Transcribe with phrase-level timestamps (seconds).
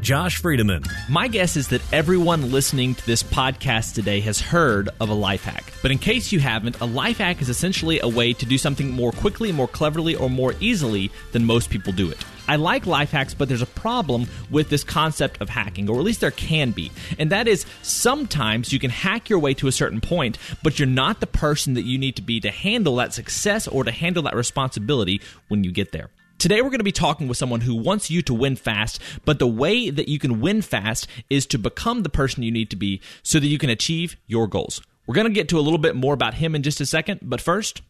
[0.00, 0.88] Josh Friedeman.
[1.08, 5.44] My guess is that everyone listening to this podcast today has heard of a life
[5.44, 5.72] hack.
[5.82, 8.90] But in case you haven't, a life hack is essentially a way to do something
[8.90, 12.24] more quickly, more cleverly, or more easily than most people do it.
[12.46, 16.04] I like life hacks, but there's a problem with this concept of hacking, or at
[16.04, 16.90] least there can be.
[17.18, 20.86] And that is sometimes you can hack your way to a certain point, but you're
[20.86, 24.22] not the person that you need to be to handle that success or to handle
[24.22, 26.08] that responsibility when you get there.
[26.38, 29.40] Today, we're going to be talking with someone who wants you to win fast, but
[29.40, 32.76] the way that you can win fast is to become the person you need to
[32.76, 34.80] be so that you can achieve your goals.
[35.08, 37.18] We're going to get to a little bit more about him in just a second,
[37.24, 37.82] but first,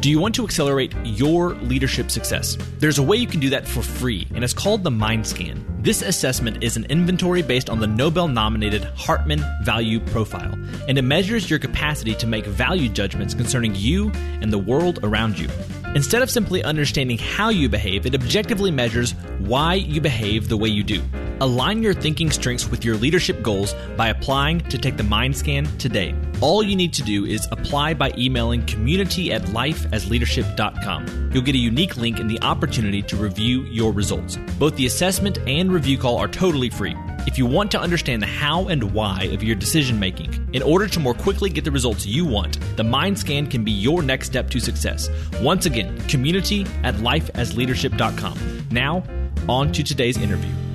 [0.00, 2.58] do you want to accelerate your leadership success?
[2.78, 5.64] There's a way you can do that for free, and it's called the Mind Scan.
[5.80, 10.52] This assessment is an inventory based on the Nobel nominated Hartman Value Profile,
[10.86, 14.10] and it measures your capacity to make value judgments concerning you
[14.42, 15.48] and the world around you.
[15.94, 20.68] Instead of simply understanding how you behave, it objectively measures why you behave the way
[20.68, 21.02] you do.
[21.40, 25.64] Align your thinking strengths with your leadership goals by applying to take the mind scan
[25.78, 26.14] today.
[26.42, 31.30] All you need to do is apply by emailing community at lifeasleadership.com.
[31.32, 34.36] You'll get a unique link and the opportunity to review your results.
[34.58, 36.94] Both the assessment and review call are totally free.
[37.26, 40.86] If you want to understand the how and why of your decision making, in order
[40.86, 44.26] to more quickly get the results you want, the Mind Scan can be your next
[44.26, 45.08] step to success.
[45.40, 48.66] Once again, community at lifeasleadership.com.
[48.70, 49.02] Now,
[49.48, 50.65] on to today's interview.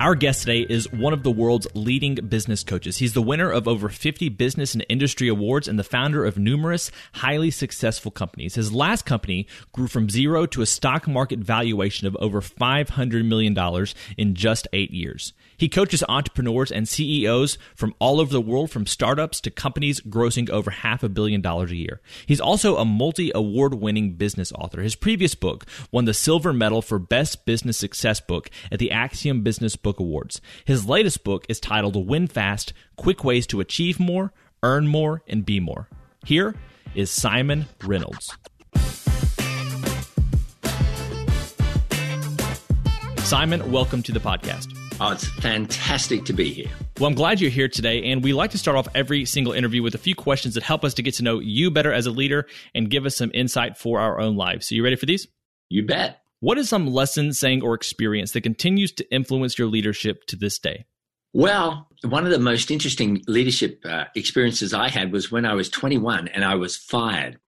[0.00, 2.98] Our guest today is one of the world's leading business coaches.
[2.98, 6.92] He's the winner of over 50 business and industry awards and the founder of numerous
[7.14, 8.54] highly successful companies.
[8.54, 13.86] His last company grew from zero to a stock market valuation of over $500 million
[14.16, 15.32] in just eight years.
[15.58, 20.48] He coaches entrepreneurs and CEOs from all over the world, from startups to companies grossing
[20.48, 22.00] over half a billion dollars a year.
[22.26, 24.80] He's also a multi award winning business author.
[24.80, 29.42] His previous book won the silver medal for Best Business Success Book at the Axiom
[29.42, 30.40] Business Book Awards.
[30.64, 34.32] His latest book is titled Win Fast Quick Ways to Achieve More,
[34.62, 35.88] Earn More, and Be More.
[36.24, 36.54] Here
[36.94, 38.32] is Simon Reynolds.
[43.24, 44.77] Simon, welcome to the podcast.
[45.00, 46.70] Oh, it's fantastic to be here.
[46.98, 48.10] Well, I'm glad you're here today.
[48.10, 50.84] And we like to start off every single interview with a few questions that help
[50.84, 53.78] us to get to know you better as a leader and give us some insight
[53.78, 54.66] for our own lives.
[54.66, 55.28] So, you ready for these?
[55.68, 56.20] You bet.
[56.40, 60.58] What is some lesson, saying, or experience that continues to influence your leadership to this
[60.58, 60.86] day?
[61.32, 65.68] Well, one of the most interesting leadership uh, experiences I had was when I was
[65.68, 67.38] 21 and I was fired.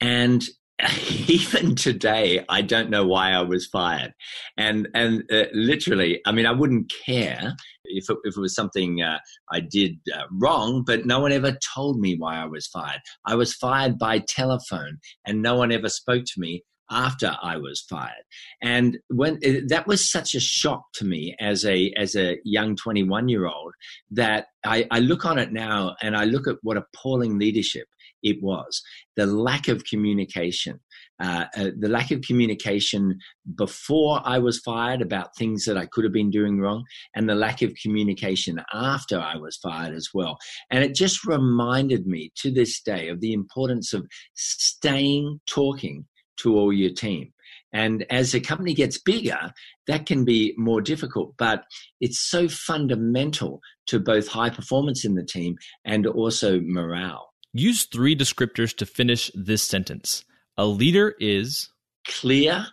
[0.00, 0.42] And
[1.28, 4.12] even today, I don't know why I was fired,
[4.56, 7.54] and and uh, literally, I mean, I wouldn't care
[7.84, 9.18] if it, if it was something uh,
[9.52, 13.00] I did uh, wrong, but no one ever told me why I was fired.
[13.24, 17.80] I was fired by telephone, and no one ever spoke to me after I was
[17.88, 18.24] fired.
[18.60, 22.74] And when uh, that was such a shock to me as a as a young
[22.76, 23.72] 21 year old
[24.10, 27.86] that I, I look on it now and I look at what appalling leadership
[28.24, 28.82] it was.
[29.16, 30.80] The lack of communication,
[31.22, 33.18] uh, uh, the lack of communication
[33.56, 37.34] before I was fired about things that I could have been doing wrong, and the
[37.34, 40.38] lack of communication after I was fired as well.
[40.70, 46.06] And it just reminded me to this day of the importance of staying talking
[46.38, 47.30] to all your team.
[47.72, 49.52] And as a company gets bigger,
[49.88, 51.64] that can be more difficult, but
[52.00, 57.33] it's so fundamental to both high performance in the team and also morale.
[57.56, 60.24] Use three descriptors to finish this sentence.
[60.56, 61.68] A leader is
[62.04, 62.66] clear,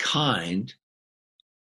[0.00, 0.74] kind,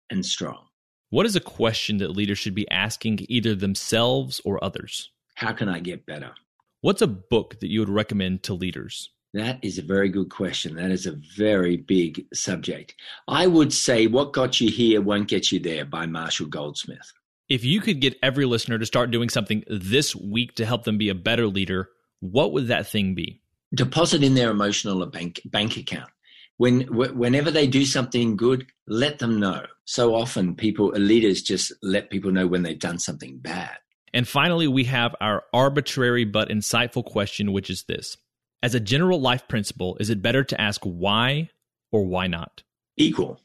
[0.09, 0.65] and strong.
[1.11, 5.11] What is a question that leaders should be asking either themselves or others?
[5.35, 6.33] How can I get better?
[6.81, 9.11] What's a book that you would recommend to leaders?
[9.35, 10.77] That is a very good question.
[10.77, 12.95] That is a very big subject.
[13.29, 17.13] I would say What Got You Here Won't Get You There by Marshall Goldsmith.
[17.51, 20.99] If you could get every listener to start doing something this week to help them
[20.99, 23.43] be a better leader, what would that thing be?
[23.75, 26.11] Deposit in their emotional bank bank account.
[26.59, 29.67] when whenever they do something good, let them know.
[29.85, 33.79] So often, people leaders just let people know when they've done something bad.
[34.15, 38.17] And finally, we have our arbitrary but insightful question, which is this:
[38.63, 41.51] As a general life principle, is it better to ask why
[41.91, 42.63] or why not?
[42.97, 43.41] Equal.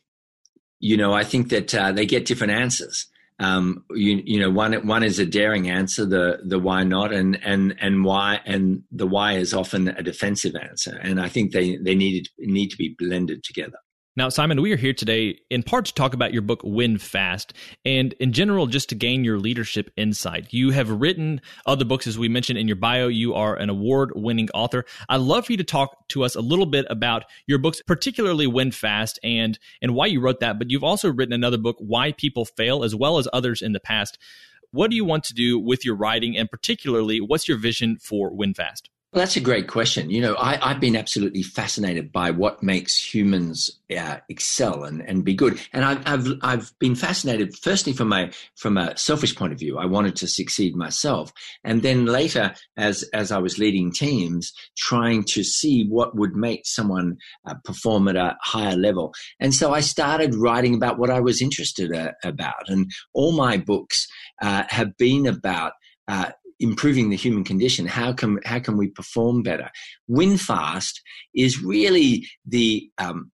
[0.80, 3.08] You know, I think that uh, they get different answers
[3.40, 7.38] um, you, you know one one is a daring answer the the why not and
[7.44, 11.76] and and why and the why is often a defensive answer and I think they
[11.78, 13.78] they need need to be blended together.
[14.18, 17.52] Now, Simon, we are here today in part to talk about your book, Win Fast,
[17.84, 20.54] and in general, just to gain your leadership insight.
[20.54, 23.10] You have written other books, as we mentioned in your bio.
[23.10, 24.86] You are an award winning author.
[25.10, 28.48] I'd love for you to talk to us a little bit about your books, particularly
[28.48, 30.60] Win Fast and, and why you wrote that.
[30.60, 33.82] But you've also written another book, Why People Fail, as well as others in the
[33.82, 34.18] past.
[34.72, 38.34] What do you want to do with your writing, and particularly, what's your vision for
[38.34, 38.90] Win Fast?
[39.16, 40.10] Well, that's a great question.
[40.10, 45.24] You know, I, have been absolutely fascinated by what makes humans uh, excel and, and
[45.24, 45.58] be good.
[45.72, 49.78] And I've, I've, I've been fascinated, firstly, from a, from a selfish point of view.
[49.78, 51.32] I wanted to succeed myself.
[51.64, 56.66] And then later, as, as I was leading teams, trying to see what would make
[56.66, 57.18] someone
[57.48, 59.14] uh, perform at a higher level.
[59.40, 62.68] And so I started writing about what I was interested uh, about.
[62.68, 64.10] And all my books
[64.42, 65.72] uh, have been about
[66.10, 67.86] uh, improving the human condition.
[67.86, 69.70] How can how can we perform better?
[70.10, 70.94] Winfast
[71.34, 73.32] is really the um,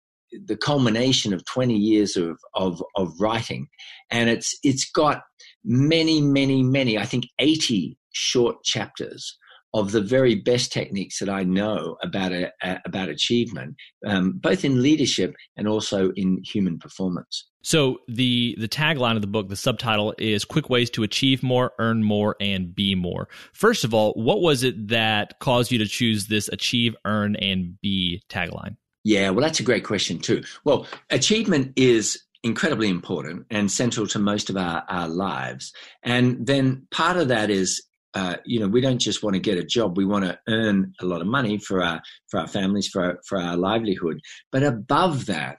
[0.45, 3.67] the culmination of 20 years of, of, of writing,
[4.11, 5.23] and it's it's got
[5.65, 9.37] many many many I think 80 short chapters
[9.75, 13.77] of the very best techniques that I know about a, a, about achievement,
[14.07, 17.49] um, both in leadership and also in human performance.
[17.63, 21.73] So the the tagline of the book, the subtitle is "Quick Ways to Achieve More,
[21.79, 25.87] Earn More, and Be More." First of all, what was it that caused you to
[25.87, 28.77] choose this "Achieve, Earn, and Be" tagline?
[29.05, 30.43] Yeah, well, that's a great question too.
[30.65, 35.73] Well, achievement is incredibly important and central to most of our, our lives.
[36.03, 37.83] And then part of that is
[38.15, 39.97] uh, you know, we don't just want to get a job.
[39.97, 42.01] We want to earn a lot of money for our
[42.31, 44.21] for our families, for our, for our livelihood.
[44.51, 45.59] But above that,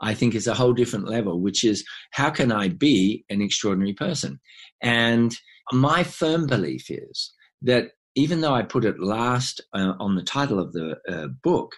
[0.00, 3.92] I think is a whole different level, which is how can I be an extraordinary
[3.92, 4.40] person?
[4.82, 5.36] And
[5.72, 7.32] my firm belief is
[7.62, 11.72] that even though I put it last uh, on the title of the uh, book,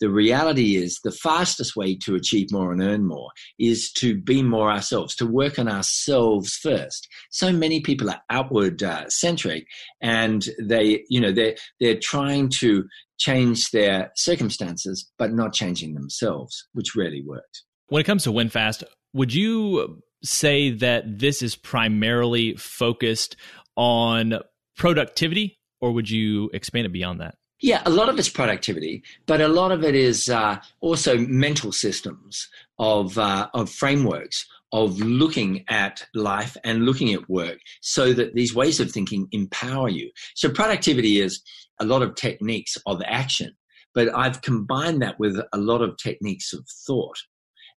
[0.00, 4.42] the reality is the fastest way to achieve more and earn more is to be
[4.42, 7.08] more ourselves, to work on ourselves first.
[7.30, 9.66] So many people are outward uh, centric
[10.00, 12.84] and they, you know, they're, they're trying to
[13.18, 17.64] change their circumstances, but not changing themselves, which rarely works.
[17.88, 23.36] When it comes to WinFast, would you say that this is primarily focused
[23.76, 24.34] on
[24.76, 27.36] productivity or would you expand it beyond that?
[27.60, 31.72] Yeah, a lot of it's productivity, but a lot of it is uh, also mental
[31.72, 38.34] systems of uh, of frameworks of looking at life and looking at work, so that
[38.34, 40.10] these ways of thinking empower you.
[40.34, 41.42] So productivity is
[41.80, 43.56] a lot of techniques of action,
[43.92, 47.18] but I've combined that with a lot of techniques of thought.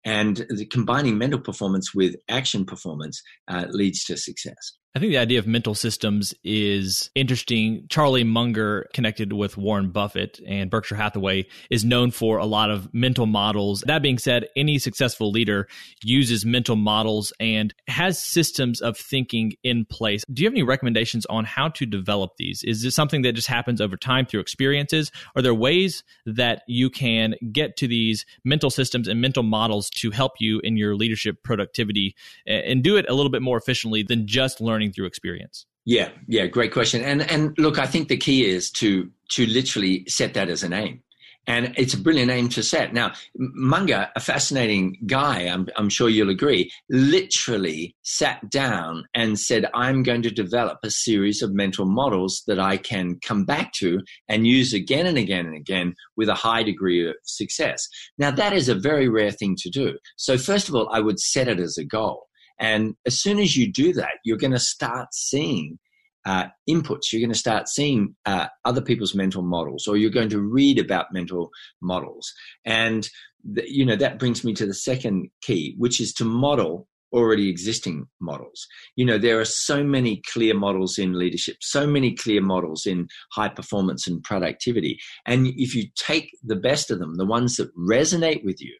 [0.05, 4.78] And the combining mental performance with action performance uh, leads to success.
[4.95, 7.85] I think the idea of mental systems is interesting.
[7.89, 12.91] Charlie Munger, connected with Warren Buffett and Berkshire Hathaway, is known for a lot of
[12.91, 13.81] mental models.
[13.85, 15.67] That being said, any successful leader
[16.03, 20.23] uses mental models and has systems of thinking in place.
[20.33, 22.63] Do you have any recommendations on how to develop these?
[22.63, 25.11] Is this something that just happens over time through experiences?
[25.35, 30.09] Are there ways that you can get to these mental systems and mental models to
[30.09, 32.15] help you in your leadership productivity
[32.47, 34.78] and do it a little bit more efficiently than just learning?
[34.79, 35.65] Learning through experience?
[35.85, 37.03] Yeah, yeah, great question.
[37.03, 40.73] And and look, I think the key is to to literally set that as an
[40.73, 41.01] aim.
[41.47, 42.93] And it's a brilliant aim to set.
[42.93, 49.65] Now, Munger, a fascinating guy, I'm, I'm sure you'll agree, literally sat down and said,
[49.73, 54.01] I'm going to develop a series of mental models that I can come back to
[54.27, 57.87] and use again and again and again with a high degree of success.
[58.19, 59.97] Now, that is a very rare thing to do.
[60.17, 62.28] So, first of all, I would set it as a goal.
[62.59, 65.79] And as soon as you do that, you're going to start seeing
[66.25, 67.11] uh, inputs.
[67.11, 70.77] You're going to start seeing uh, other people's mental models, or you're going to read
[70.77, 71.49] about mental
[71.81, 72.33] models.
[72.65, 73.09] And
[73.55, 78.07] you know that brings me to the second key, which is to model already existing
[78.19, 78.67] models.
[78.95, 83.07] You know, there are so many clear models in leadership, so many clear models in
[83.31, 84.99] high performance and productivity.
[85.25, 88.75] And if you take the best of them, the ones that resonate with you,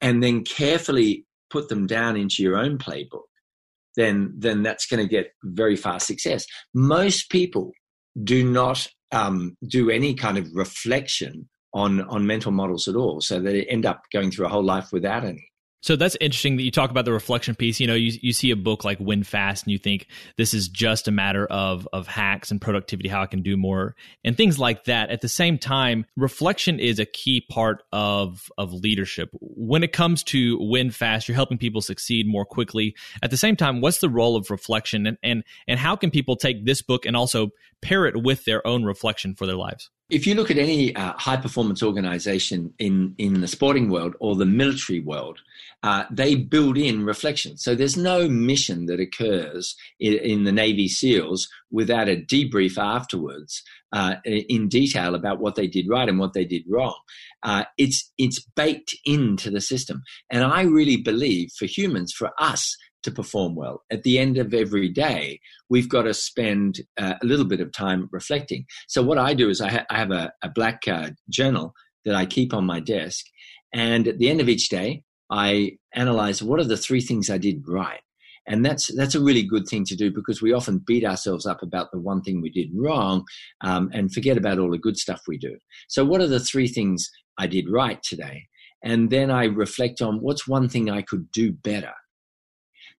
[0.00, 3.28] and then carefully put them down into your own playbook,
[3.96, 6.46] then then that's going to get very fast success.
[6.74, 7.72] Most people
[8.24, 13.38] do not um, do any kind of reflection on on mental models at all, so
[13.38, 15.51] they end up going through a whole life without any.
[15.82, 17.80] So that's interesting that you talk about the reflection piece.
[17.80, 20.68] You know, you, you see a book like Win Fast and you think this is
[20.68, 24.60] just a matter of of hacks and productivity, how I can do more and things
[24.60, 25.10] like that.
[25.10, 29.30] At the same time, reflection is a key part of of leadership.
[29.40, 32.94] When it comes to Win Fast, you're helping people succeed more quickly.
[33.20, 36.36] At the same time, what's the role of reflection and and, and how can people
[36.36, 39.90] take this book and also pair it with their own reflection for their lives?
[40.12, 44.36] If you look at any uh, high performance organization in, in the sporting world or
[44.36, 45.40] the military world,
[45.82, 47.56] uh, they build in reflection.
[47.56, 53.62] So there's no mission that occurs in, in the Navy SEALs without a debrief afterwards
[53.94, 56.98] uh, in detail about what they did right and what they did wrong.
[57.42, 62.76] Uh, it's it's baked into the system, and I really believe for humans, for us,
[63.02, 63.82] to perform well.
[63.90, 67.72] At the end of every day, we've got to spend uh, a little bit of
[67.72, 68.66] time reflecting.
[68.88, 72.14] So, what I do is I, ha- I have a, a black uh, journal that
[72.14, 73.24] I keep on my desk.
[73.72, 77.38] And at the end of each day, I analyze what are the three things I
[77.38, 78.00] did right.
[78.46, 81.62] And that's that's a really good thing to do because we often beat ourselves up
[81.62, 83.24] about the one thing we did wrong
[83.60, 85.56] um, and forget about all the good stuff we do.
[85.88, 88.46] So, what are the three things I did right today?
[88.82, 91.92] And then I reflect on what's one thing I could do better.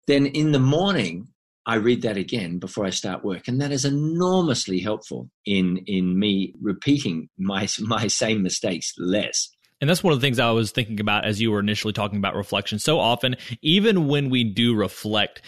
[0.08, 1.28] Then in the morning,
[1.66, 6.20] I read that again before I start work, and that is enormously helpful in in
[6.20, 9.50] me repeating my my same mistakes less.
[9.82, 12.18] And that's one of the things I was thinking about as you were initially talking
[12.18, 12.80] about reflection.
[12.80, 15.42] So often, even when we do reflect,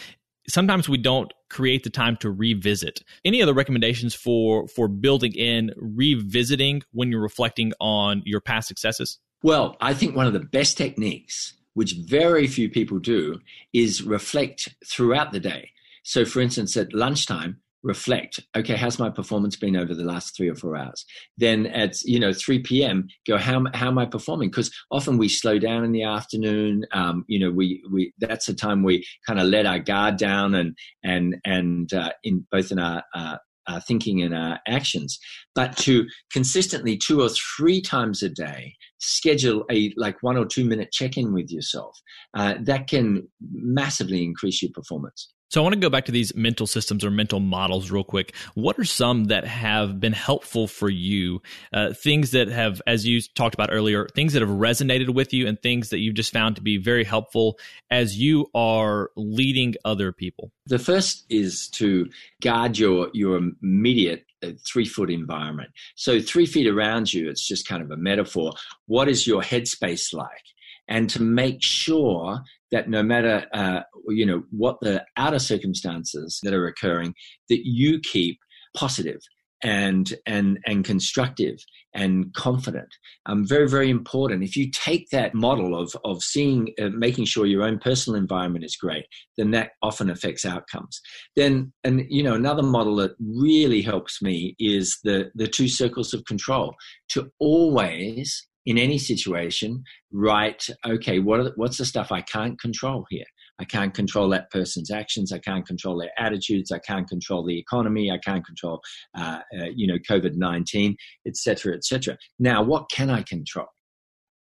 [0.50, 3.02] sometimes we don't create the time to revisit.
[3.24, 9.20] Any other recommendations for for building in revisiting when you're reflecting on your past successes?
[9.44, 13.39] Well, I think one of the best techniques which very few people do,
[13.72, 15.72] is reflect throughout the day.
[16.03, 20.50] So, for instance, at lunchtime, reflect okay how's my performance been over the last three
[20.50, 21.05] or four hours
[21.38, 25.29] then at you know 3 p.m go how, how am i performing because often we
[25.29, 29.39] slow down in the afternoon um, you know we we that's the time we kind
[29.39, 33.79] of let our guard down and and and uh, in both in our uh, uh,
[33.88, 35.19] thinking and our actions,
[35.53, 40.65] but to consistently two or three times a day schedule a like one or two
[40.65, 41.98] minute check in with yourself.
[42.34, 45.34] Uh, that can massively increase your performance.
[45.50, 48.34] So I want to go back to these mental systems or mental models real quick.
[48.56, 51.42] What are some that have been helpful for you?
[51.72, 55.48] Uh, things that have, as you talked about earlier, things that have resonated with you
[55.48, 57.60] and things that you've just found to be very helpful
[57.92, 60.52] as you are leading other people?
[60.66, 62.10] The first is to
[62.42, 65.70] guard your, your immediate uh, three foot environment.
[65.96, 68.54] So three feet around you, it's just kind of a metaphor.
[68.88, 70.44] What is your headspace like?
[70.88, 72.42] and to make sure
[72.75, 73.79] that no matter uh,
[74.10, 77.13] you know what the outer circumstances that are occurring,
[77.50, 78.38] that you keep
[78.75, 79.22] positive
[79.63, 81.55] and and and constructive
[81.94, 82.89] and confident.
[83.27, 84.44] Um, very very important.
[84.44, 88.65] If you take that model of of seeing, uh, making sure your own personal environment
[88.65, 89.05] is great,
[89.38, 91.00] then that often affects outcomes.
[91.38, 96.13] Then and you know another model that really helps me is the the two circles
[96.13, 96.75] of control.
[97.12, 103.05] To always in any situation, write, okay, what the, what's the stuff I can't control
[103.10, 103.25] here?
[103.60, 105.31] I can't control that person's actions.
[105.31, 106.72] I can't control their attitudes.
[106.72, 108.12] I can't control the economy.
[108.12, 108.81] I can't control,
[109.17, 112.17] uh, uh, you know, COVID nineteen, etc., etc.
[112.38, 113.67] Now, what can I control?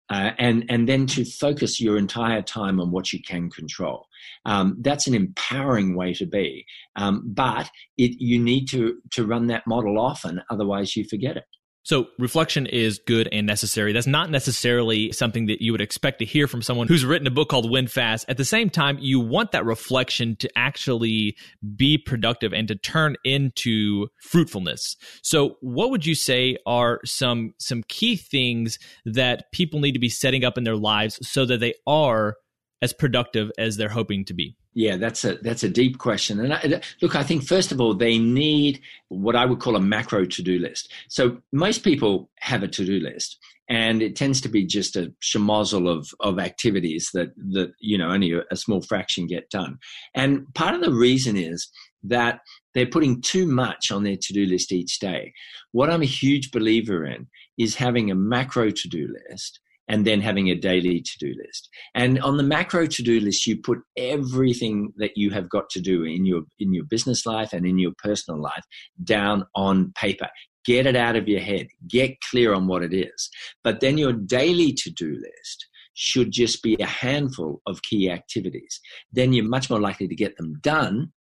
[0.10, 4.06] Uh, and and then to focus your entire time on what you can control.
[4.46, 6.66] Um, that's an empowering way to be.
[6.96, 11.46] Um, but it, you need to to run that model often, otherwise you forget it.
[11.84, 13.92] So reflection is good and necessary.
[13.92, 17.32] That's not necessarily something that you would expect to hear from someone who's written a
[17.32, 18.26] book called Win Fast.
[18.30, 21.36] At the same time, you want that reflection to actually
[21.76, 24.96] be productive and to turn into fruitfulness.
[25.22, 30.10] So what would you say are some some key things that people need to be
[30.10, 32.36] setting up in their lives so that they are
[32.82, 34.56] as productive as they're hoping to be?
[34.76, 36.40] Yeah, that's a that's a deep question.
[36.40, 39.82] And I, look, I think first of all, they need what I would call a
[39.82, 40.92] macro to do list.
[41.10, 43.38] So most people have a to do list,
[43.70, 48.10] and it tends to be just a schmozzle of of activities that that you know
[48.10, 49.78] only a, a small fraction get done.
[50.16, 51.70] And part of the reason is
[52.04, 52.40] that
[52.74, 55.34] they're putting too much on their to do list each day.
[55.72, 57.28] What I'm a huge believer in
[57.60, 61.70] is having a macro to do list and then having a daily to do list.
[61.96, 65.82] And on the macro to do list, you put everything that you have got to
[65.82, 68.64] do in your, in your business life and in your personal life
[69.04, 70.30] down on paper.
[70.66, 71.68] Get it out of your head.
[71.88, 73.30] Get clear on what it is.
[73.64, 78.80] But then your daily to do list should just be a handful of key activities.
[79.12, 81.12] Then you're much more likely to get them done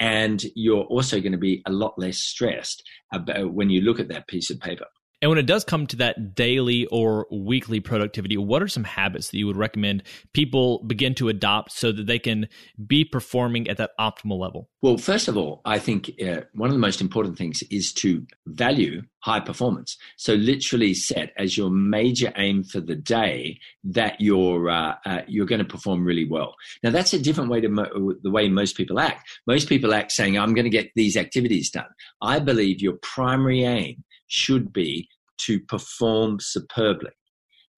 [0.00, 4.08] and you're also going to be a lot less stressed about when you look at
[4.08, 4.86] that piece of paper.
[5.22, 9.30] And when it does come to that daily or weekly productivity, what are some habits
[9.30, 12.48] that you would recommend people begin to adopt so that they can
[12.86, 14.70] be performing at that optimal level?
[14.80, 18.26] Well, first of all, I think uh, one of the most important things is to
[18.46, 19.98] value high performance.
[20.16, 25.44] So, literally set as your major aim for the day that you're uh, uh, you're
[25.44, 26.54] going to perform really well.
[26.82, 29.28] Now, that's a different way to mo- the way most people act.
[29.46, 31.88] Most people act saying, "I'm going to get these activities done."
[32.22, 35.08] I believe your primary aim should be
[35.46, 37.10] to perform superbly.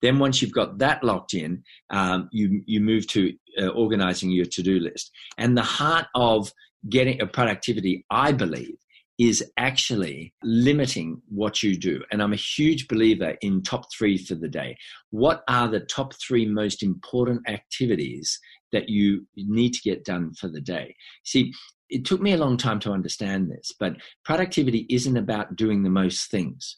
[0.01, 4.45] Then, once you've got that locked in, um, you you move to uh, organizing your
[4.45, 5.11] to do list.
[5.37, 6.51] And the heart of
[6.89, 8.75] getting a productivity, I believe,
[9.19, 12.01] is actually limiting what you do.
[12.11, 14.75] And I'm a huge believer in top three for the day.
[15.11, 18.39] What are the top three most important activities
[18.71, 20.95] that you need to get done for the day?
[21.23, 21.53] See,
[21.93, 25.91] it took me a long time to understand this, but productivity isn't about doing the
[25.91, 26.75] most things.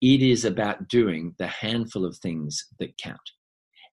[0.00, 3.20] It is about doing the handful of things that count.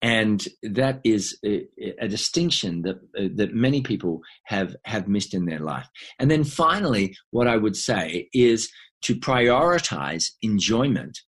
[0.01, 1.65] And that is a,
[1.99, 5.87] a distinction that, uh, that many people have, have missed in their life.
[6.19, 8.69] And then finally, what I would say is
[9.03, 11.19] to prioritize enjoyment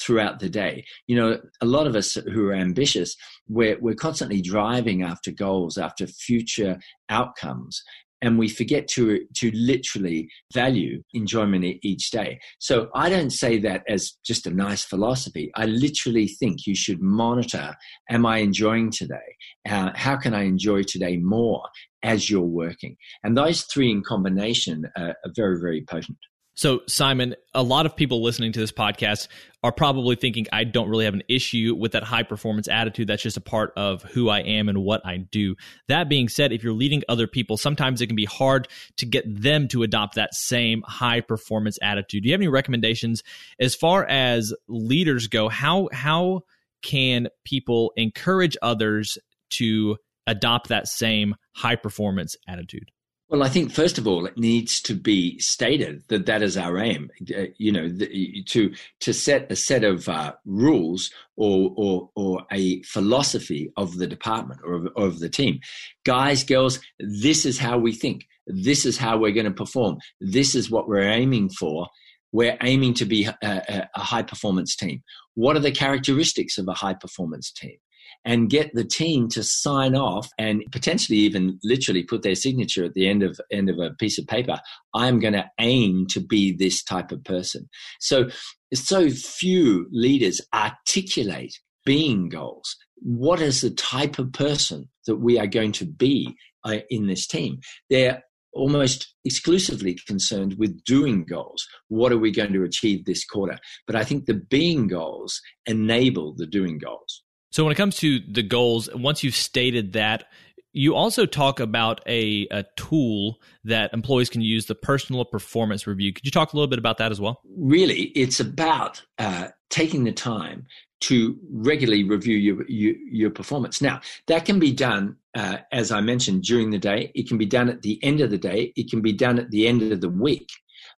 [0.00, 0.84] throughout the day.
[1.06, 3.14] You know, a lot of us who are ambitious,
[3.48, 7.82] we're, we're constantly driving after goals, after future outcomes
[8.24, 12.40] and we forget to to literally value enjoyment each day.
[12.58, 15.50] So i don't say that as just a nice philosophy.
[15.54, 17.76] I literally think you should monitor
[18.10, 19.28] am i enjoying today?
[19.68, 21.62] Uh, how can i enjoy today more
[22.02, 22.96] as you're working?
[23.22, 26.18] And those three in combination are, are very very potent
[26.56, 29.26] so, Simon, a lot of people listening to this podcast
[29.64, 33.08] are probably thinking I don't really have an issue with that high performance attitude.
[33.08, 35.56] That's just a part of who I am and what I do.
[35.88, 38.68] That being said, if you're leading other people, sometimes it can be hard
[38.98, 42.22] to get them to adopt that same high performance attitude.
[42.22, 43.24] Do you have any recommendations
[43.58, 45.48] as far as leaders go?
[45.48, 46.42] How how
[46.82, 49.18] can people encourage others
[49.50, 49.96] to
[50.26, 52.90] adopt that same high performance attitude?
[53.34, 56.78] Well, I think first of all, it needs to be stated that that is our
[56.78, 57.10] aim.
[57.36, 62.80] Uh, you know, to to set a set of uh, rules or, or or a
[62.82, 65.58] philosophy of the department or of, or of the team.
[66.04, 68.24] Guys, girls, this is how we think.
[68.46, 69.98] This is how we're going to perform.
[70.20, 71.88] This is what we're aiming for.
[72.30, 75.02] We're aiming to be a, a, a high performance team.
[75.34, 77.78] What are the characteristics of a high performance team?
[78.24, 82.94] And get the team to sign off and potentially even literally put their signature at
[82.94, 84.58] the end of end of a piece of paper
[84.94, 87.68] i'm going to aim to be this type of person
[88.00, 88.28] so
[88.72, 95.46] so few leaders articulate being goals what is the type of person that we are
[95.46, 96.34] going to be
[96.64, 97.58] uh, in this team
[97.90, 98.22] they're
[98.54, 101.66] almost exclusively concerned with doing goals.
[101.88, 103.58] What are we going to achieve this quarter?
[103.86, 107.23] But I think the being goals enable the doing goals.
[107.54, 110.24] So when it comes to the goals, once you've stated that,
[110.72, 116.12] you also talk about a, a tool that employees can use, the personal performance review.
[116.12, 117.42] Could you talk a little bit about that as well?
[117.56, 120.66] Really, it's about uh, taking the time
[121.02, 123.80] to regularly review your, your, your performance.
[123.80, 127.12] Now, that can be done, uh, as I mentioned, during the day.
[127.14, 128.72] It can be done at the end of the day.
[128.74, 130.48] It can be done at the end of the week.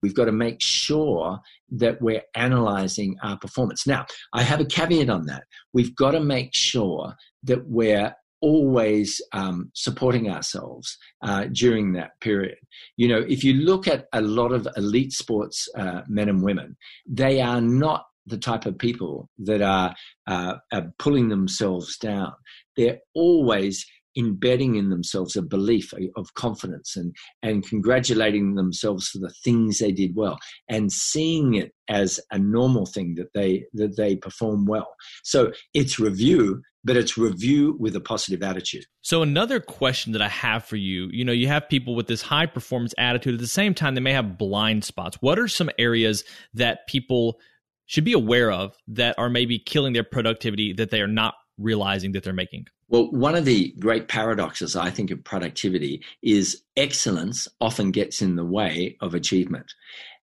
[0.05, 1.41] We've got to make sure
[1.71, 3.87] that we're analyzing our performance.
[3.87, 5.45] Now, I have a caveat on that.
[5.73, 7.15] We've got to make sure
[7.45, 12.59] that we're always um, supporting ourselves uh, during that period.
[12.99, 16.77] You know, if you look at a lot of elite sports uh, men and women,
[17.09, 19.95] they are not the type of people that are,
[20.27, 22.35] uh, are pulling themselves down.
[22.77, 29.33] They're always embedding in themselves a belief of confidence and, and congratulating themselves for the
[29.45, 34.17] things they did well and seeing it as a normal thing that they that they
[34.17, 34.95] perform well.
[35.23, 38.85] So it's review but it's review with a positive attitude.
[39.01, 42.23] So another question that i have for you you know you have people with this
[42.23, 43.35] high performance attitude.
[43.35, 45.19] At the same time they may have blind spots.
[45.21, 46.25] What are some areas
[46.55, 47.41] that people
[47.87, 52.13] should be aware of that are maybe killing their productivity that they are not realizing
[52.13, 57.49] that they're making well, one of the great paradoxes, I think, of productivity is excellence
[57.61, 59.67] often gets in the way of achievement.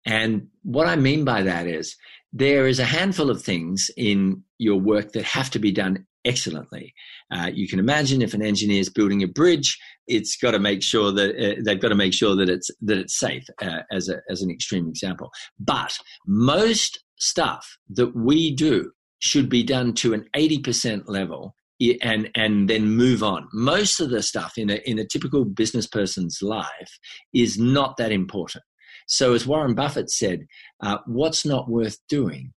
[0.06, 1.98] And what I mean by that is
[2.32, 6.94] there is a handful of things in your work that have to be done excellently.
[7.30, 10.82] Uh, you can imagine if an engineer is building a bridge, it's got to make
[10.82, 13.44] sure that uh, they've got to make sure that it's that it's safe.
[13.62, 15.30] Uh, as a, as an extreme example,
[15.60, 21.54] but most stuff that we do should be done to an 80% level
[22.02, 23.48] and and then move on.
[23.54, 27.00] Most of the stuff in a in a typical business person's life
[27.34, 28.64] is not that important.
[29.08, 30.48] So, as Warren Buffett said,
[30.82, 32.54] uh, what's not worth doing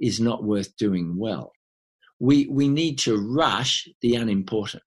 [0.00, 1.52] is not worth doing well.
[2.18, 4.82] We, we need to rush the unimportant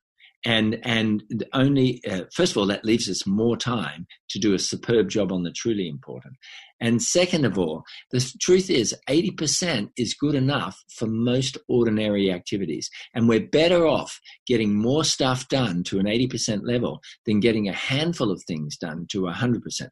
[0.46, 4.60] and and only uh, first of all that leaves us more time to do a
[4.60, 6.36] superb job on the truly important.
[6.80, 12.90] And second of all the truth is 80% is good enough for most ordinary activities.
[13.14, 17.74] And we're better off getting more stuff done to an 80% level than getting a
[17.74, 19.92] handful of things done to a 100% level.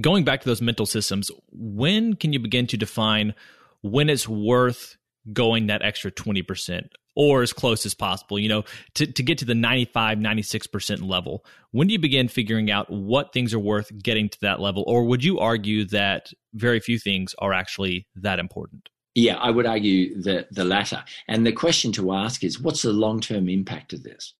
[0.00, 3.34] Going back to those mental systems when can you begin to define
[3.82, 4.96] when it's worth
[5.32, 9.44] going that extra 20% or as close as possible, you know, to, to get to
[9.44, 11.44] the 95, 96% level.
[11.70, 14.84] When do you begin figuring out what things are worth getting to that level?
[14.86, 18.88] Or would you argue that very few things are actually that important?
[19.14, 21.04] Yeah, I would argue the, the latter.
[21.28, 24.34] And the question to ask is what's the long term impact of this?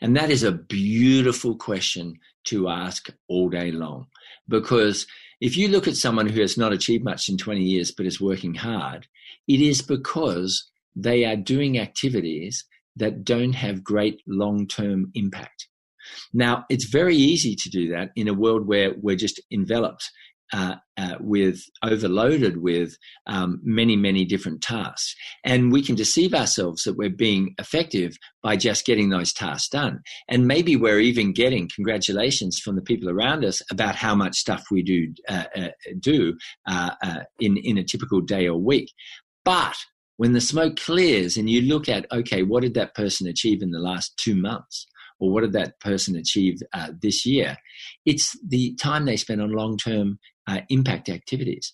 [0.00, 4.06] And that is a beautiful question to ask all day long.
[4.48, 5.06] Because
[5.40, 8.20] if you look at someone who has not achieved much in 20 years but is
[8.20, 9.06] working hard,
[9.46, 12.64] it is because they are doing activities
[12.96, 15.68] that don't have great long term impact.
[16.32, 20.10] Now, it's very easy to do that in a world where we're just enveloped
[20.52, 25.14] uh, uh, with overloaded with um, many, many different tasks.
[25.44, 30.00] And we can deceive ourselves that we're being effective by just getting those tasks done.
[30.28, 34.64] And maybe we're even getting congratulations from the people around us about how much stuff
[34.70, 36.36] we do uh, uh do
[36.68, 38.92] uh, uh, in in a typical day or week.
[39.44, 39.76] But
[40.22, 43.72] when the smoke clears and you look at, okay, what did that person achieve in
[43.72, 44.86] the last two months?
[45.18, 47.56] Or what did that person achieve uh, this year?
[48.06, 51.72] It's the time they spend on long term uh, impact activities.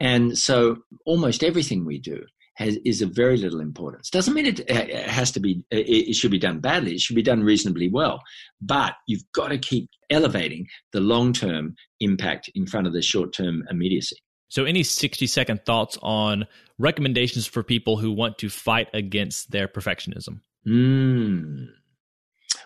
[0.00, 2.24] And so almost everything we do
[2.56, 4.08] has, is of very little importance.
[4.08, 6.94] Doesn't mean it uh, has to be, it should be done badly.
[6.94, 8.22] It should be done reasonably well.
[8.62, 13.34] But you've got to keep elevating the long term impact in front of the short
[13.34, 14.16] term immediacy.
[14.52, 16.46] So, any 60 second thoughts on
[16.78, 20.40] recommendations for people who want to fight against their perfectionism?
[20.68, 21.68] Mm.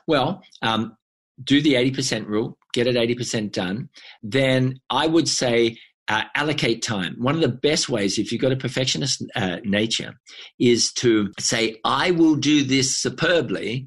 [0.08, 0.96] Well, um,
[1.44, 3.88] do the 80% rule, get it 80% done.
[4.20, 7.14] Then I would say uh, allocate time.
[7.18, 10.14] One of the best ways, if you've got a perfectionist uh, nature,
[10.58, 13.86] is to say, I will do this superbly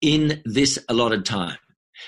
[0.00, 1.58] in this allotted time.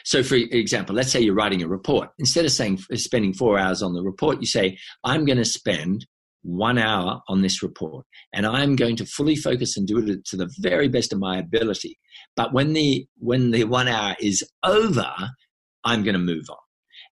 [0.05, 2.11] So, for example, let's say you're writing a report.
[2.19, 6.07] Instead of saying spending four hours on the report, you say, I'm going to spend
[6.43, 10.37] one hour on this report and I'm going to fully focus and do it to
[10.37, 11.99] the very best of my ability.
[12.37, 15.13] But when the, when the one hour is over,
[15.85, 16.57] I'm going to move on.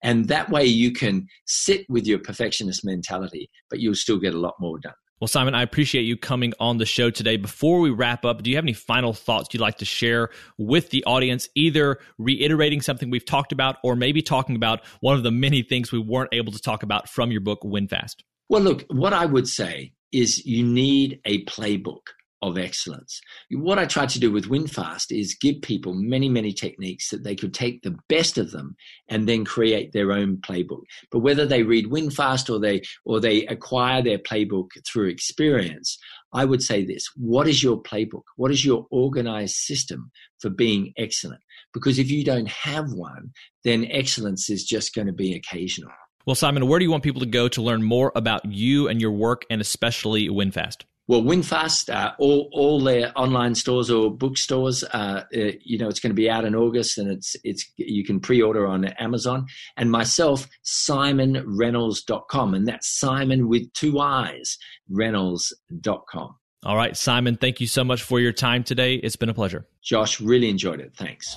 [0.03, 4.39] And that way you can sit with your perfectionist mentality, but you'll still get a
[4.39, 4.93] lot more done.
[5.25, 7.35] Well, Simon, I appreciate you coming on the show today.
[7.35, 10.91] Before we wrap up, do you have any final thoughts you'd like to share with
[10.91, 15.31] the audience, either reiterating something we've talked about or maybe talking about one of the
[15.31, 18.23] many things we weren't able to talk about from your book, Win Fast?
[18.49, 22.01] Well, look, what I would say is you need a playbook
[22.45, 23.19] of excellence.
[23.51, 27.36] What I try to do with WinFast is give people many, many techniques that they
[27.36, 28.75] could take the best of them
[29.10, 30.84] and then create their own playbook.
[31.12, 35.97] But whether they read WinFast or they or they acquire their playbook through experience,
[36.34, 38.23] I would say this: What is your playbook?
[38.36, 41.41] What is your organized system for being excellent?
[41.73, 43.31] Because if you don't have one,
[43.63, 45.91] then excellence is just going to be occasional.
[46.25, 48.99] Well, Simon, where do you want people to go to learn more about you and
[48.99, 50.84] your work, and especially WinFast?
[51.07, 55.99] Well, WinFast, uh, all all their online stores or bookstores, uh, uh, you know, it's
[55.99, 59.45] going to be out in August, and it's it's you can pre-order on Amazon.
[59.77, 64.57] And myself, SimonReynolds.com, and that's Simon with two I's,
[64.89, 66.35] Reynolds.com.
[66.63, 68.95] All right, Simon, thank you so much for your time today.
[68.95, 69.67] It's been a pleasure.
[69.83, 70.93] Josh, really enjoyed it.
[70.97, 71.35] Thanks.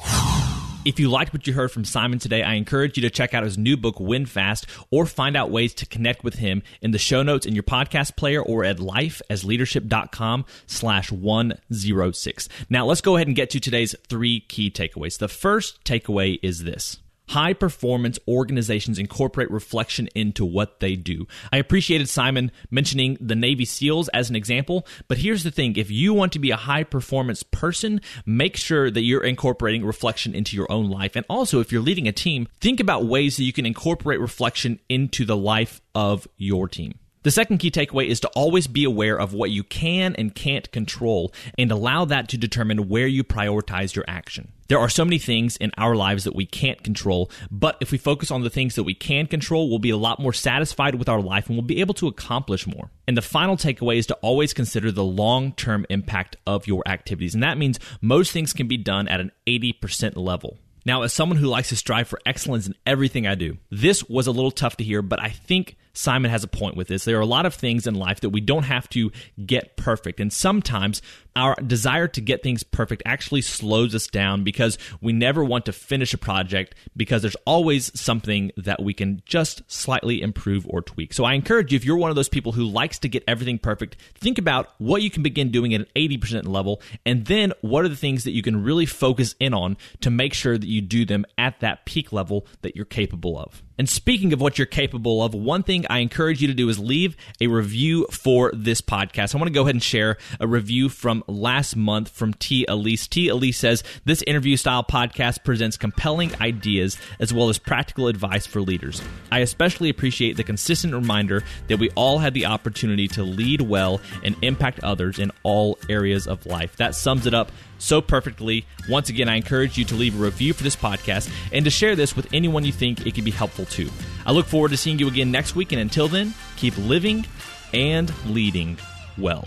[0.89, 3.43] If you liked what you heard from Simon today, I encourage you to check out
[3.43, 6.99] his new book, Win Fast, or find out ways to connect with him in the
[6.99, 12.49] show notes in your podcast player or at lifeasleadership.com slash 106.
[12.71, 15.19] Now let's go ahead and get to today's three key takeaways.
[15.19, 16.97] The first takeaway is this.
[17.29, 21.27] High performance organizations incorporate reflection into what they do.
[21.53, 25.91] I appreciated Simon mentioning the Navy SEALs as an example, but here's the thing if
[25.91, 30.57] you want to be a high performance person, make sure that you're incorporating reflection into
[30.57, 31.17] your own life.
[31.17, 34.81] And also, if you're leading a team, think about ways that you can incorporate reflection
[34.89, 36.99] into the life of your team.
[37.25, 40.71] The second key takeaway is to always be aware of what you can and can't
[40.71, 44.53] control and allow that to determine where you prioritize your action.
[44.69, 47.99] There are so many things in our lives that we can't control, but if we
[47.99, 51.09] focus on the things that we can control, we'll be a lot more satisfied with
[51.09, 52.91] our life and we'll be able to accomplish more.
[53.09, 57.35] And the final takeaway is to always consider the long term impact of your activities.
[57.35, 60.59] And that means most things can be done at an 80% level.
[60.89, 64.27] Now, as someone who likes to strive for excellence in everything I do, this was
[64.27, 67.05] a little tough to hear, but I think Simon has a point with this.
[67.05, 69.13] There are a lot of things in life that we don't have to
[69.45, 70.19] get perfect.
[70.19, 71.03] And sometimes
[71.39, 75.73] our desire to get things perfect actually slows us down because we never want to
[75.73, 81.15] finish a project because there's always something that we can just slightly improve or tweak.
[81.15, 83.59] So I encourage you, if you're one of those people who likes to get everything
[83.59, 87.85] perfect, think about what you can begin doing at an 80% level and then what
[87.85, 90.81] are the things that you can really focus in on to make sure that you
[90.81, 93.63] do them at that peak level that you're capable of.
[93.79, 96.79] And speaking of what you're capable of, one thing I encourage you to do is
[96.79, 99.35] leave a review for this podcast.
[99.35, 102.67] I want to go ahead and share a review from last month from T.
[102.69, 103.07] Elise.
[103.07, 103.29] T.
[103.29, 108.61] Elise says this interview style podcast presents compelling ideas as well as practical advice for
[108.61, 109.01] leaders.
[109.31, 114.01] I especially appreciate the consistent reminder that we all have the opportunity to lead well
[114.25, 116.77] and impact others in all areas of life.
[116.77, 118.67] That sums it up so perfectly.
[118.89, 121.97] Once again, I encourage you to leave a review for this podcast and to share
[121.97, 123.89] this with anyone you think it could be helpful to.
[124.27, 127.27] I look forward to seeing you again next week, and until then, keep living
[127.73, 128.79] and leading
[129.17, 129.47] well.